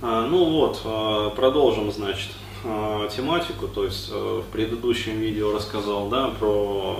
[0.00, 2.30] А, ну вот, а, продолжим, значит,
[2.64, 3.66] а, тематику.
[3.66, 6.96] То есть в предыдущем видео рассказал, да, про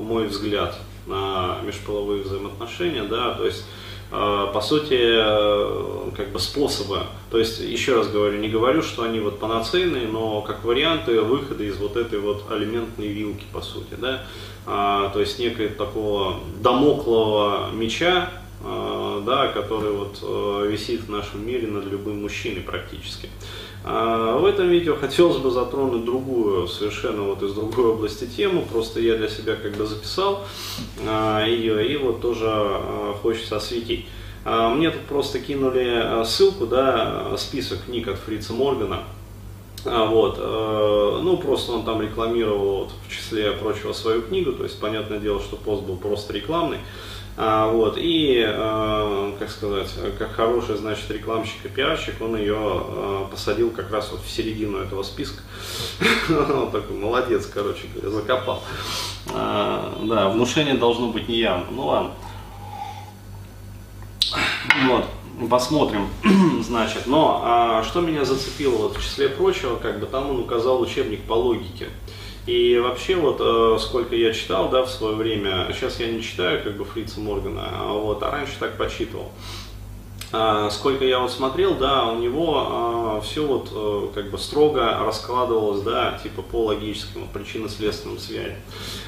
[0.00, 0.76] мой взгляд
[1.06, 3.64] на межполовые взаимоотношения, да, то есть
[4.10, 5.16] по сути,
[6.14, 7.00] как бы способы,
[7.32, 11.64] то есть, еще раз говорю, не говорю, что они вот панацейные, но как варианты выхода
[11.64, 14.22] из вот этой вот алиментной вилки, по сути, да,
[14.66, 18.30] то есть некое такого домоклого меча,
[18.66, 18.93] Э,
[19.24, 23.28] да, который вот э, висит в нашем мире над любым мужчиной практически.
[23.84, 29.00] А в этом видео хотелось бы затронуть другую, совершенно вот из другой области тему, просто
[29.00, 30.44] я для себя как бы записал
[31.06, 34.06] а, ее и вот тоже а, хочется осветить.
[34.46, 39.04] Мне тут просто кинули ссылку, да, список книг от Фрица Моргана,
[39.84, 44.78] вот, э, ну просто он там рекламировал вот, в числе прочего свою книгу, то есть
[44.80, 46.78] понятное дело, что пост был просто рекламный.
[47.36, 53.24] А, вот, и, э, как сказать, как хороший, значит, рекламщик и пиарщик, он ее э,
[53.28, 55.42] посадил как раз вот в середину этого списка.
[56.28, 58.62] Он такой молодец, короче говоря, закопал.
[59.32, 61.66] А, да, внушение должно быть неявно.
[61.72, 62.10] Ну ладно.
[64.86, 65.06] Вот,
[65.50, 66.08] посмотрим,
[66.62, 67.06] значит.
[67.06, 71.22] Но а, что меня зацепило, вот, в числе прочего, как бы там он указал учебник
[71.22, 71.88] по логике.
[72.46, 76.62] И вообще вот э, сколько я читал, да, в свое время, сейчас я не читаю
[76.62, 79.32] как бы Фрица Моргана, а вот, а раньше так почитывал.
[80.32, 84.98] А, сколько я вот смотрел, да, у него а, все вот а, как бы строго
[85.04, 88.56] раскладывалось, да, типа по логическому причинно-следственным связям.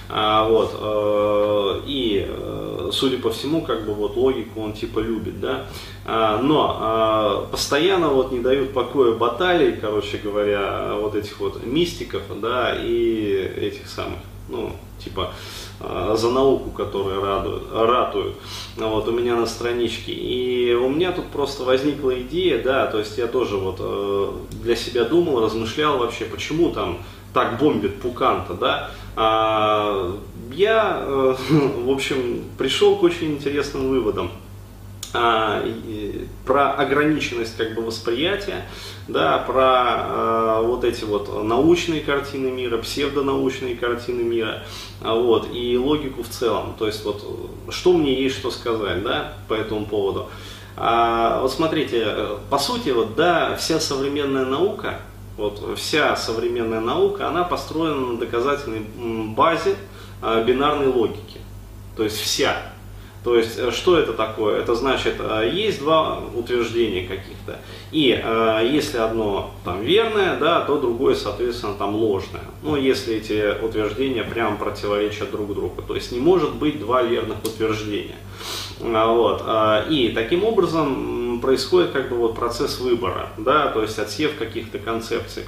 [0.09, 5.41] А, вот, а, и, а, судя по всему, как бы вот логику он типа любит,
[5.41, 5.67] да.
[6.05, 12.23] А, но а, постоянно вот не дают покоя баталий, короче говоря, вот этих вот мистиков,
[12.41, 18.35] да, и этих самых, ну, типа, Э, за науку, которые радуют, ратуют
[18.77, 20.13] вот, у меня на страничке.
[20.13, 24.33] И у меня тут просто возникла идея, да, то есть я тоже вот э,
[24.63, 26.99] для себя думал, размышлял вообще, почему там
[27.33, 28.91] так бомбит Пуканта, да.
[29.17, 30.17] А,
[30.53, 31.35] я, э,
[31.85, 34.31] в общем, пришел к очень интересным выводам
[35.13, 35.63] а,
[36.45, 38.67] про ограниченность как бы восприятия,
[39.09, 44.63] да, про а, вот эти вот научные картины мира, псевдонаучные картины мира,
[45.01, 46.75] а, вот, и логику в целом.
[46.79, 47.25] То есть вот
[47.71, 50.29] что мне есть что сказать, да, по этому поводу.
[50.77, 52.07] А, вот смотрите,
[52.51, 55.01] по сути, вот, да, вся современная наука,
[55.37, 58.81] вот вся современная наука, она построена на доказательной
[59.35, 59.77] базе
[60.23, 61.41] а, бинарной логики.
[61.97, 62.57] То есть вся.
[63.27, 64.61] То есть, э, что это такое?
[64.61, 67.59] Это значит, э, есть два утверждения каких-то.
[67.91, 72.45] И э, если одно там верное, да, то другое, соответственно, там ложное.
[72.63, 75.83] Ну, если эти утверждения прямо противоречат друг другу.
[75.83, 78.15] То есть не может быть два верных утверждения.
[78.81, 79.43] А, вот.
[79.91, 85.43] И таким образом происходит как бы вот процесс выбора, да, то есть отсев каких-то концепций.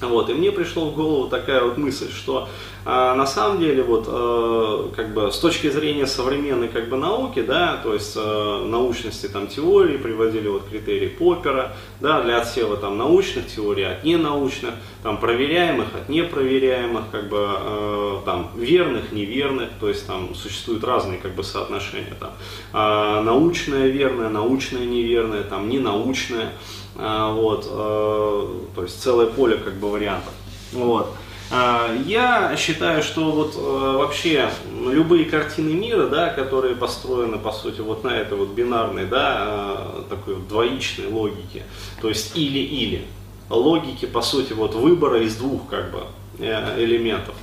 [0.00, 2.48] Вот, и мне пришла в голову такая вот мысль, что
[2.84, 7.42] э, на самом деле вот э, как бы с точки зрения современной как бы науки,
[7.42, 12.96] да, то есть э, научности там теории приводили вот критерии Поппера, да, для отсева там
[12.96, 19.88] научных теорий от ненаучных, там проверяемых от непроверяемых, как бы э, там верных, неверных, то
[19.88, 22.30] есть там существуют разные как бы соотношения там
[22.72, 26.52] э, научное верное, научное неверное, там ненаучное.
[27.00, 30.32] А, вот, э, то есть целое поле как бы вариантов.
[30.72, 31.14] Вот.
[31.50, 34.50] А, я считаю, что вот э, вообще
[34.84, 40.02] любые картины мира, да, которые построены, по сути, вот на этой вот бинарной, да, э,
[40.10, 41.62] такой двоичной логике,
[42.02, 43.06] то есть или-или,
[43.48, 46.02] логики, по сути, вот выбора из двух, как бы,
[46.38, 47.36] элементов,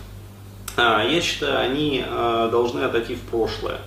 [0.77, 2.03] я считаю, они
[2.51, 3.79] должны отойти в прошлое.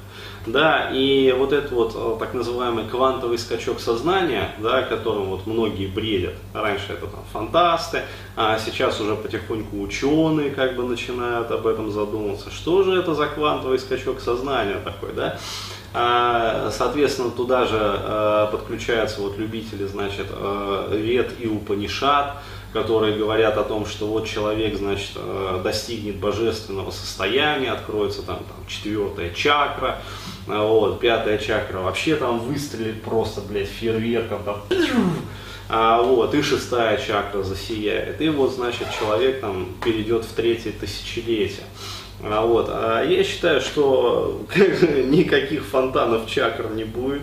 [0.47, 5.89] Да, и вот этот вот э, так называемый квантовый скачок сознания, да, которым вот многие
[5.89, 6.35] бредят.
[6.55, 8.03] Раньше это там фантасты,
[8.35, 12.51] а сейчас уже потихоньку ученые как бы начинают об этом задумываться.
[12.51, 15.39] Что же это за квантовый скачок сознания такой, да?
[15.93, 20.27] А, соответственно, туда же подключаются вот любители, значит,
[20.91, 22.37] Вед и Упанишат,
[22.73, 25.13] которые говорят о том, что вот человек, значит,
[25.63, 30.03] достигнет божественного состояния, откроется там, там четвертая чакра,
[30.47, 34.63] вот, пятая чакра вообще там выстрелит просто, блядь, фейерверком там.
[35.69, 38.21] А, вот, и шестая чакра засияет.
[38.23, 41.67] И вот, значит, человек там перейдет в третье тысячелетие.
[42.23, 47.23] А, вот, а я считаю, что никаких фонтанов чакр не будет.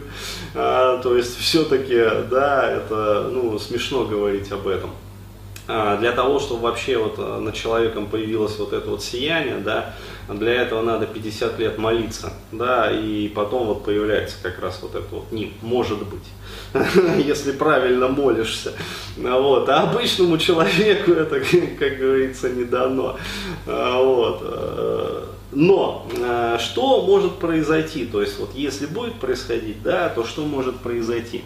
[0.53, 4.91] А, то есть, все-таки, да, это, ну, смешно говорить об этом.
[5.67, 9.95] А, для того, чтобы вообще вот а, над человеком появилось вот это вот сияние, да,
[10.29, 15.07] для этого надо 50 лет молиться, да, и потом вот появляется как раз вот это
[15.09, 16.23] вот не может быть,
[17.25, 18.73] если правильно молишься,
[19.17, 21.39] вот, а обычному человеку это,
[21.79, 23.17] как говорится, не дано,
[23.65, 26.05] а, вот, но
[26.59, 31.43] что может произойти, то есть вот если будет происходить, да, то что может произойти?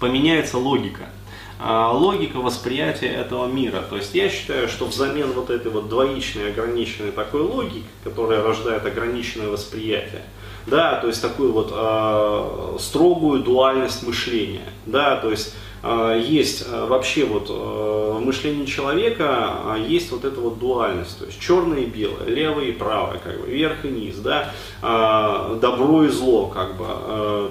[0.00, 1.23] Поменяется логика, а,
[1.60, 3.82] логика восприятия этого мира.
[3.88, 8.84] То есть я считаю, что взамен вот этой вот двоичной ограниченной такой логики, которая рождает
[8.84, 10.22] ограниченное восприятие,
[10.66, 16.86] да, то есть такую вот э, строгую дуальность мышления, да, то есть а, есть а,
[16.86, 21.84] вообще вот в мышлении человека а, есть вот эта вот дуальность, то есть черное и
[21.84, 24.50] белое, левое и правое, как бы, вверх и низ, да,
[24.80, 26.86] добро и зло, как бы,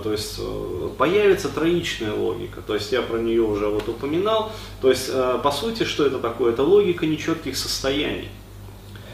[0.04, 4.52] то есть э, появится троичная логика, то есть я про нее уже вот упоминал,
[4.82, 5.12] то есть
[5.44, 6.54] по сути что это такое?
[6.54, 8.30] Это логика нечетких состояний.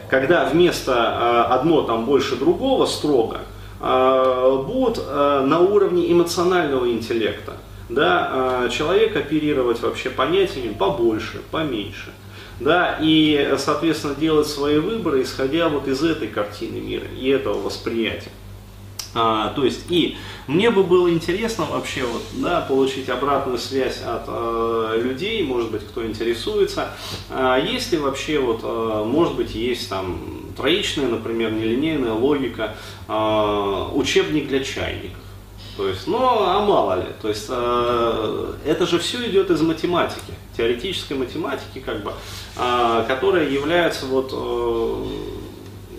[0.09, 3.41] Когда вместо одно там больше другого строго,
[3.79, 7.57] будут на уровне эмоционального интеллекта
[7.89, 12.13] да, а, человек оперировать вообще понятиями побольше, поменьше.
[12.59, 18.31] Да, и, соответственно, делать свои выборы, исходя вот из этой картины мира и этого восприятия.
[19.15, 24.25] А, то есть, и мне бы было интересно вообще вот, да, получить обратную связь от
[24.27, 26.89] э, людей, может быть, кто интересуется,
[27.29, 30.21] а есть ли вообще, вот, э, может быть, есть там
[30.55, 32.75] троичная, например, нелинейная логика,
[33.07, 35.17] э, учебник для чайников.
[35.77, 37.07] То есть, ну, а мало ли.
[37.21, 42.11] То есть, э, это же все идет из математики, теоретической математики, как бы,
[42.57, 45.38] э, которая является вот, э,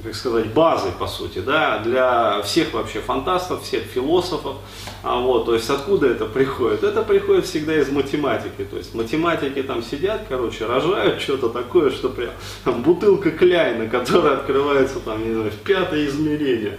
[0.02, 4.56] как сказать, базой, по сути, да, для всех вообще фантастов, всех философов.
[5.02, 6.84] А вот, то есть, откуда это приходит?
[6.84, 8.66] Это приходит всегда из математики.
[8.70, 12.30] То есть, математики там сидят, короче, рожают что-то такое, что прям
[12.64, 16.78] там, бутылка Кляйна, которая открывается там, не знаю, в пятое измерение.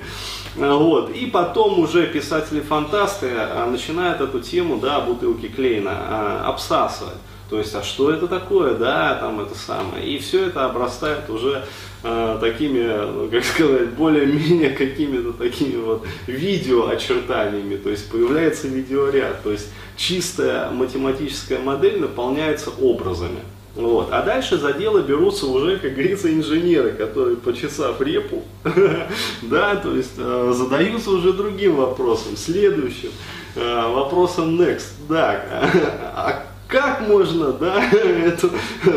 [0.56, 1.12] Вот.
[1.12, 7.16] И потом уже писатели-фантасты а, начинают эту тему, да, бутылки Клейна а, обсасывать.
[7.52, 10.08] То есть, а что это такое, да, там это самое.
[10.08, 11.66] И все это обрастает уже
[12.02, 17.76] э, такими, ну, как сказать, более-менее какими-то такими вот видеоочертаниями.
[17.76, 19.44] То есть появляется видеоряд.
[19.44, 19.68] То есть
[19.98, 23.42] чистая математическая модель наполняется образами.
[23.76, 24.08] Вот.
[24.14, 28.44] А дальше за дело берутся уже, как говорится, инженеры, которые, почесав репу,
[29.42, 33.12] да, то есть э, задаются уже другим вопросом, следующим
[33.56, 35.44] э, вопросом next, да,
[36.16, 38.50] а как можно, да, это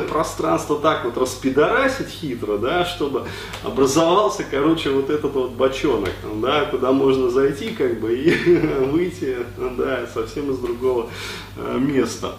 [0.09, 3.25] пространство так вот распидорасить хитро, да, чтобы
[3.65, 8.57] образовался, короче, вот этот вот бочонок, да, куда можно зайти, как бы, и
[8.91, 9.39] выйти,
[9.77, 11.11] да, совсем из другого
[11.57, 12.35] э, места.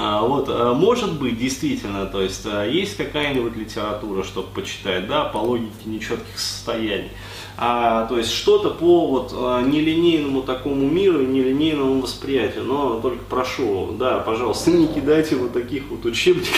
[0.00, 5.24] А, вот, а, может быть, действительно, то есть а, есть какая-нибудь литература, чтобы почитать, да,
[5.24, 7.10] по логике нечетких состояний.
[7.56, 12.62] А, то есть что-то по вот нелинейному такому миру нелинейному восприятию.
[12.62, 16.54] Но только прошу, да, пожалуйста, не кидайте вот таких вот учебников,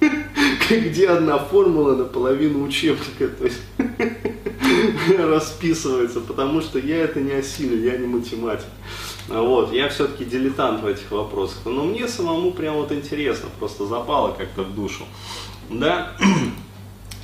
[0.70, 3.60] где одна формула наполовину учебника, то есть
[5.18, 8.68] расписывается, потому что я это не осилю, я не математик.
[9.28, 11.58] Вот, я все-таки дилетант в этих вопросах.
[11.66, 15.04] Но мне самому прям вот интересно, просто запало как-то в душу.
[15.70, 16.12] Да?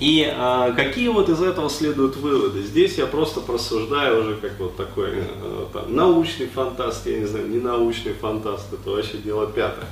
[0.00, 2.62] И а, какие вот из этого следуют выводы?
[2.62, 7.48] Здесь я просто просуждаю уже как вот такой э, там, научный фантаст, я не знаю,
[7.48, 9.86] не научный фантаст, это вообще дело пятое.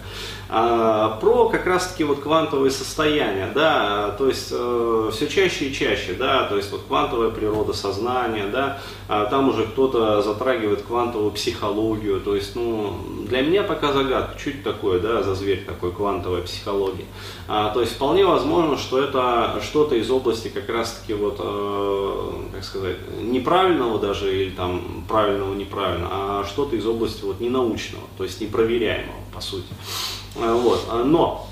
[0.49, 5.73] А, про как раз таки вот квантовые состояния, да, то есть э, все чаще и
[5.73, 11.31] чаще, да, то есть вот квантовая природа сознания, да, а там уже кто-то затрагивает квантовую
[11.31, 12.99] психологию, то есть, ну,
[13.29, 17.07] для меня пока загадка, чуть такое, да, за зверь такой квантовая психология.
[17.49, 22.31] А, то есть вполне возможно, что это что-то что-то из области как раз-таки вот, э,
[22.55, 28.25] как сказать, неправильного даже или там правильного неправильно, а что-то из области вот ненаучного, то
[28.25, 29.67] есть непроверяемого по сути.
[30.37, 30.81] Э, вот.
[31.05, 31.52] Но а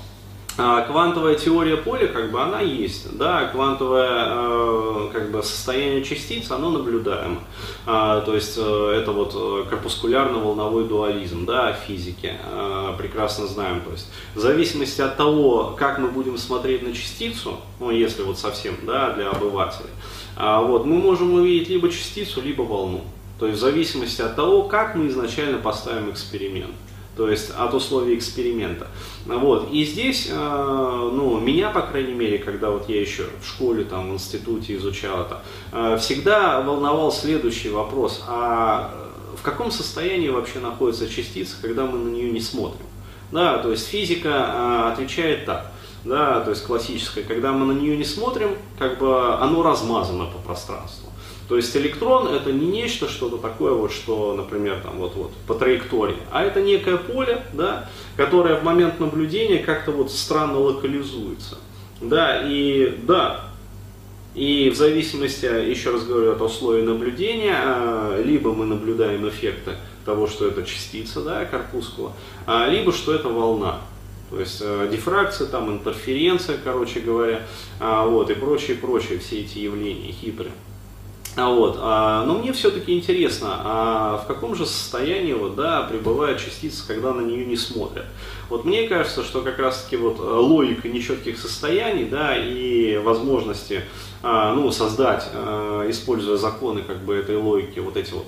[0.55, 6.69] квантовая теория поля, как бы она есть, да, квантовое э, как бы состояние частиц, оно
[6.71, 7.39] наблюдаемо,
[7.85, 12.33] а, то есть э, это вот э, корпускулярно-волновой дуализм, да, физики,
[12.97, 17.89] прекрасно знаем, то есть в зависимости от того, как мы будем смотреть на частицу, ну,
[17.89, 19.89] если вот совсем, да, для обывателей,
[20.35, 23.01] а, вот, мы можем увидеть либо частицу, либо волну,
[23.39, 26.75] то есть в зависимости от того, как мы изначально поставим эксперимент
[27.21, 28.87] то есть от условий эксперимента.
[29.27, 29.71] Вот.
[29.71, 34.09] И здесь, э, ну, меня, по крайней мере, когда вот я еще в школе, там,
[34.09, 38.91] в институте изучал это, э, всегда волновал следующий вопрос, а
[39.37, 42.87] в каком состоянии вообще находится частица, когда мы на нее не смотрим?
[43.31, 45.71] Да, то есть физика а, отвечает так,
[46.03, 50.39] да, то есть классическая, когда мы на нее не смотрим, как бы оно размазано по
[50.39, 51.11] пространству.
[51.51, 55.53] То есть электрон это не нечто, что-то такое, вот, что, например, там, вот, вот, по
[55.53, 61.57] траектории, а это некое поле, да, которое в момент наблюдения как-то вот странно локализуется.
[61.99, 63.49] Да, и да,
[64.33, 69.71] и в зависимости, еще раз говорю, от условий наблюдения, а, либо мы наблюдаем эффекты
[70.05, 72.13] того, что это частица, да, корпускула,
[72.45, 73.81] а, либо что это волна.
[74.29, 77.45] То есть э, дифракция, там интерференция, короче говоря,
[77.81, 80.53] а, вот, и прочие, прочие все эти явления хитрые.
[81.37, 86.39] А вот, а, но мне все-таки интересно, а в каком же состоянии вот, да, пребывает
[86.39, 88.05] частица, когда на нее не смотрят?
[88.49, 93.83] Вот мне кажется, что как раз-таки вот э, логика нечетких состояний, да, и возможности,
[94.21, 95.29] а, ну, создать,
[95.87, 98.25] используя законы как бы этой логики, вот эти вот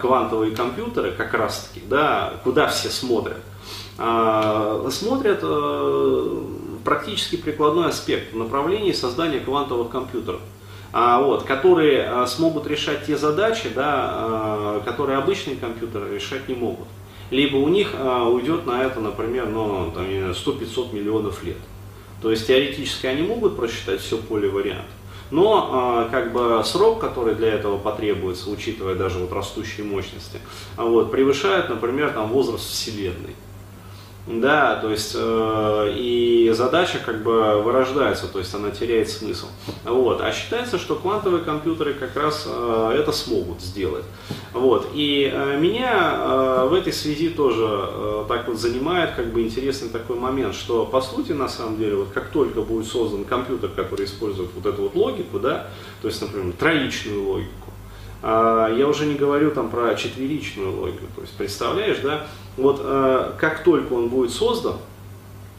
[0.00, 3.38] квантовые компьютеры, как раз-таки, да, куда все смотрят?
[3.96, 6.44] Смотрят а,
[6.84, 10.40] практически прикладной аспект в направлении создания квантовых компьютеров.
[10.92, 16.54] А, вот, которые а, смогут решать те задачи, да, а, которые обычные компьютеры решать не
[16.54, 16.88] могут.
[17.30, 21.58] Либо у них уйдет на это, например, ну, 100-500 миллионов лет.
[22.20, 24.90] То есть теоретически они могут просчитать все поле вариантов.
[25.30, 30.40] Но как бы срок, который для этого потребуется, учитывая даже вот растущие мощности,
[30.76, 33.36] вот, превышает, например, там, возраст Вселенной.
[34.26, 39.46] Да, то есть э, и задача как бы вырождается, то есть она теряет смысл.
[39.84, 40.20] Вот.
[40.20, 44.04] А считается, что квантовые компьютеры как раз э, это смогут сделать.
[44.52, 44.88] Вот.
[44.94, 49.88] И э, меня э, в этой связи тоже э, так вот занимает как бы интересный
[49.88, 54.04] такой момент, что по сути на самом деле вот как только будет создан компьютер, который
[54.04, 55.68] использует вот эту вот логику, да,
[56.02, 57.69] то есть, например, троичную логику,
[58.22, 61.06] я уже не говорю там про четверичную логику.
[61.16, 64.74] То есть, представляешь, да, вот э, как только он будет создан,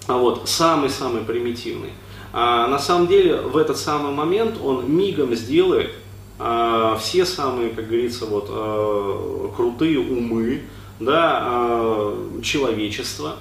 [0.07, 1.91] а вот самый-самый примитивный,
[2.33, 5.91] а на самом деле в этот самый момент он мигом сделает
[6.39, 10.61] а, все самые, как говорится, вот э, крутые умы,
[10.99, 13.35] да, а, человечества,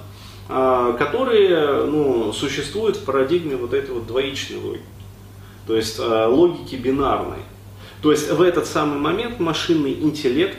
[0.49, 4.85] а, которые ну, существуют в парадигме вот этой вот двоичной логики,
[5.67, 7.39] то есть а, логики бинарной.
[8.03, 10.57] То есть в этот самый момент машинный интеллект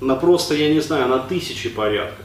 [0.00, 2.24] на просто, я не знаю, на тысячи порядков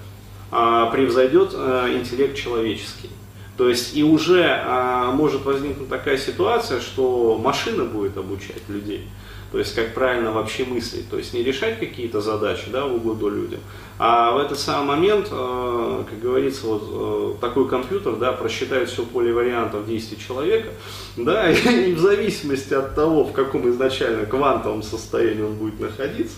[0.52, 3.10] а, превзойдет а, интеллект человеческий.
[3.58, 9.08] То есть и уже а, может возникнуть такая ситуация, что машина будет обучать людей.
[9.52, 11.10] То есть как правильно вообще мыслить.
[11.10, 13.60] То есть не решать какие-то задачи да, в угоду людям,
[13.98, 19.04] а в этот самый момент, э, как говорится, вот э, такой компьютер да, просчитает все
[19.04, 20.70] поле вариантов действий человека,
[21.18, 26.38] да, и в зависимости от того, в каком изначально квантовом состоянии он будет находиться,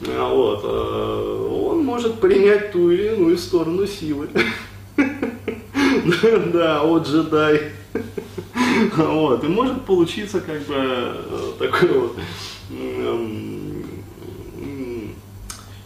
[0.00, 4.28] вот, э, он может принять ту или иную сторону силы.
[6.52, 7.72] Да, от джедай.
[8.96, 12.16] Вот, и может получиться как бы э, такой вот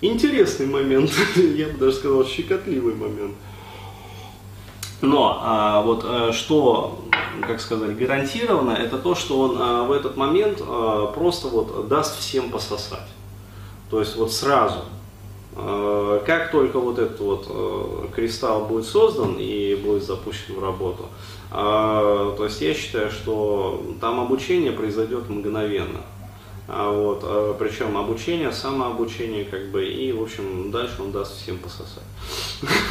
[0.01, 3.35] интересный момент, я бы даже сказал щекотливый момент.
[5.01, 7.05] Но а, вот а, что,
[7.47, 12.19] как сказать, гарантированно, это то, что он а, в этот момент а, просто вот даст
[12.19, 13.07] всем пососать.
[13.91, 14.81] То есть вот сразу.
[15.61, 21.07] А, как только вот этот вот а, кристалл будет создан и будет запущен в работу,
[21.51, 26.01] а, то есть я считаю, что там обучение произойдет мгновенно.
[26.71, 27.25] Вот,
[27.59, 32.05] причем обучение, самообучение, как бы, и, в общем, дальше он даст всем пососать.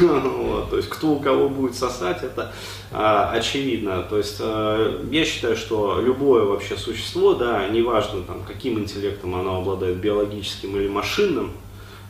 [0.00, 2.52] то есть, кто у кого будет сосать, это
[2.90, 4.02] очевидно.
[4.02, 9.98] То есть, я считаю, что любое вообще существо, да, неважно, там, каким интеллектом оно обладает,
[9.98, 11.52] биологическим или машинным,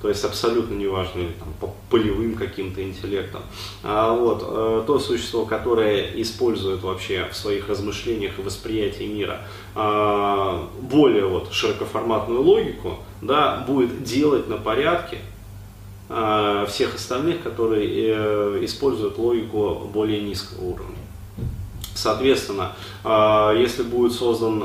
[0.00, 3.42] то есть абсолютно неважно, там, по полевым каким-то интеллектом.
[3.82, 9.40] А вот, э, то существо, которое использует вообще в своих размышлениях и восприятии мира
[9.74, 15.18] э, более вот, широкоформатную логику, да, будет делать на порядке
[16.08, 20.96] э, всех остальных, которые э, используют логику более низкого уровня.
[21.94, 24.62] Соответственно, э, если будет создан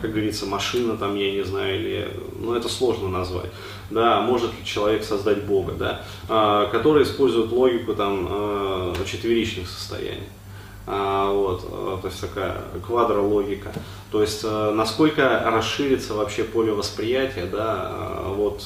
[0.00, 3.50] как говорится, машина, там, я не знаю, или, ну, это сложно назвать,
[3.90, 10.28] да, может ли человек создать Бога, да, а, который использует логику, там, а, четверичных состояний.
[10.86, 13.72] А, вот, а, то есть такая квадрологика.
[14.10, 18.64] То есть а, насколько расширится вообще поле восприятия, да, а, вот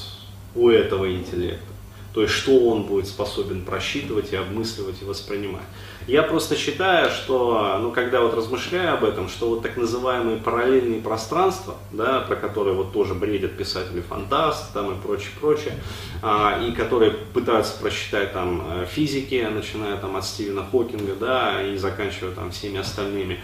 [0.55, 1.73] у этого интеллекта.
[2.15, 5.65] То есть, что он будет способен просчитывать и обмысливать и воспринимать.
[6.07, 11.01] Я просто считаю, что, ну, когда вот размышляю об этом, что вот так называемые параллельные
[11.01, 15.75] пространства, да, про которые вот тоже бредят писатели-фантасты там и прочее, прочее,
[16.21, 21.77] а, и которые пытаются просчитать там э, физики, начиная там от Стивена Хокинга, да, и
[21.77, 23.41] заканчивая там всеми остальными,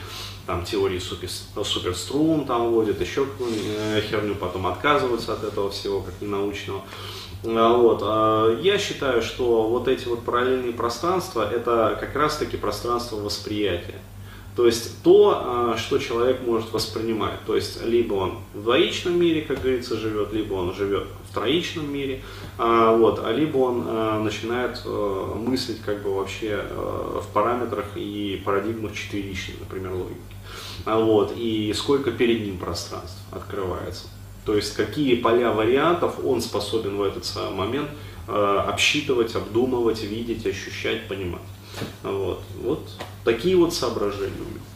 [0.47, 1.29] там теории супер,
[1.65, 6.81] суперструн там вводят, еще какую-нибудь э, херню, потом отказываются от этого всего, как ненаучного.
[6.81, 8.01] А, вот.
[8.03, 14.01] А, я считаю, что вот эти вот параллельные пространства, это как раз-таки пространство восприятия.
[14.57, 17.39] То есть то, а, что человек может воспринимать.
[17.47, 21.93] То есть либо он в двоичном мире, как говорится, живет, либо он живет в троичном
[21.93, 22.23] мире,
[22.57, 29.93] вот, а либо он начинает мыслить как бы вообще в параметрах и парадигмах четверичной, например,
[29.93, 30.19] логики.
[30.87, 34.09] Вот, и сколько перед ним пространств открывается.
[34.49, 37.91] То есть какие поля вариантов он способен в этот самый момент
[38.27, 38.33] э,
[38.67, 41.43] обсчитывать, обдумывать, видеть, ощущать, понимать.
[42.03, 42.89] Вот, вот
[43.25, 44.68] такие вот соображения у меня.